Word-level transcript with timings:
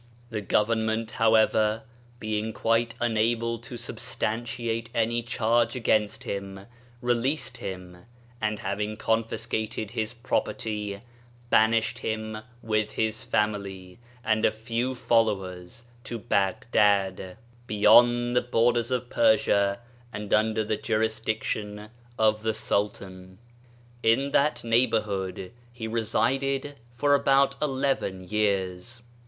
The 0.31 0.41
Government, 0.41 1.11
however, 1.11 1.83
being 2.19 2.53
quite 2.53 2.95
unable 2.99 3.59
to 3.59 3.77
substantiate 3.77 4.89
any 4.95 5.21
charge 5.21 5.75
against 5.75 6.23
him, 6.23 6.65
released 7.01 7.57
him, 7.57 8.05
and 8.41 8.57
having 8.57 8.97
confiscated 8.97 9.91
his 9.91 10.11
property, 10.11 11.01
ban 11.51 11.73
ished 11.73 11.99
him 11.99 12.39
with 12.63 12.93
his 12.93 13.23
family 13.23 13.99
and 14.25 14.43
a 14.43 14.51
few 14.51 14.95
followers 14.95 15.83
to 16.05 16.17
Baghdad, 16.17 17.37
beyond 17.67 18.35
the 18.35 18.41
borders 18.41 18.89
of 18.89 19.07
Persia 19.07 19.77
and 20.11 20.33
under 20.33 20.63
the 20.63 20.77
jurisdiction 20.77 21.91
of 22.17 22.41
the 22.41 22.55
Sultan. 22.55 23.37
In 24.01 24.31
that 24.31 24.63
neighbourhood 24.63 25.51
he 25.71 25.87
resided 25.87 26.77
for 26.91 27.13
about 27.13 27.53
eleven 27.61 28.27
years. 28.27 29.03